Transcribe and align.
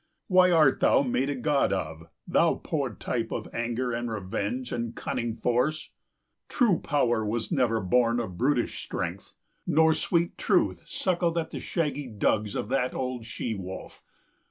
Why 0.25 0.49
art 0.49 0.79
thou 0.79 1.03
made 1.03 1.29
a 1.29 1.35
god 1.35 1.71
of, 1.71 2.07
thou 2.25 2.55
poor 2.55 2.95
type 2.95 3.31
Of 3.31 3.47
anger, 3.53 3.91
and 3.91 4.09
revenge, 4.09 4.71
and 4.71 4.95
cunning 4.95 5.35
force? 5.35 5.91
True 6.49 6.79
Power 6.79 7.23
was 7.23 7.51
never 7.51 7.79
born 7.79 8.19
of 8.19 8.35
brutish 8.35 8.83
strength, 8.83 9.35
Nor 9.67 9.93
sweet 9.93 10.39
Truth 10.39 10.87
suckled 10.87 11.37
at 11.37 11.51
the 11.51 11.59
shaggy 11.59 12.07
dugs 12.07 12.53
60 12.53 12.59
Of 12.59 12.69
that 12.69 12.95
old 12.95 13.27
she 13.27 13.53
wolf. 13.53 14.03